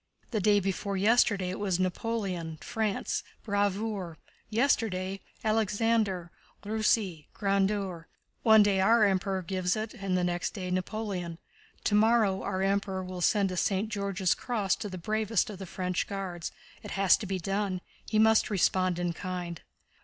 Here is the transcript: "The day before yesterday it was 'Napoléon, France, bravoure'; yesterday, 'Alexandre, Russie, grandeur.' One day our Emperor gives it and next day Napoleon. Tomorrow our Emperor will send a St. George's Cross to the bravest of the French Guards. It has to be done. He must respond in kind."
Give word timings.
"The 0.31 0.39
day 0.41 0.59
before 0.59 0.97
yesterday 0.97 1.51
it 1.51 1.59
was 1.59 1.77
'Napoléon, 1.77 2.57
France, 2.63 3.21
bravoure'; 3.45 4.17
yesterday, 4.49 5.19
'Alexandre, 5.43 6.31
Russie, 6.65 7.27
grandeur.' 7.35 8.07
One 8.41 8.63
day 8.63 8.81
our 8.81 9.05
Emperor 9.05 9.43
gives 9.43 9.75
it 9.75 9.93
and 9.93 10.15
next 10.15 10.55
day 10.55 10.71
Napoleon. 10.71 11.37
Tomorrow 11.83 12.41
our 12.41 12.63
Emperor 12.63 13.03
will 13.03 13.21
send 13.21 13.51
a 13.51 13.57
St. 13.57 13.89
George's 13.89 14.33
Cross 14.33 14.77
to 14.77 14.89
the 14.89 14.97
bravest 14.97 15.51
of 15.51 15.59
the 15.59 15.67
French 15.67 16.07
Guards. 16.07 16.51
It 16.81 16.89
has 16.97 17.15
to 17.17 17.27
be 17.27 17.37
done. 17.37 17.79
He 18.09 18.17
must 18.17 18.49
respond 18.49 18.97
in 18.97 19.13
kind." 19.13 19.61